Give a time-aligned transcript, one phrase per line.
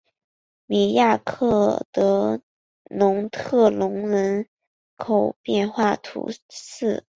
[0.65, 2.41] 米亚克德
[2.85, 4.47] 农特龙人
[4.97, 7.05] 口变化图示